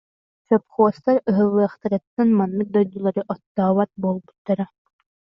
Сопхуос- 0.51 1.01
тар 1.03 1.17
ыһыллыахтарыттан 1.29 2.29
маннык 2.39 2.67
дойдулары 2.75 3.21
оттообот 3.33 3.89
буолбуттара 4.01 4.65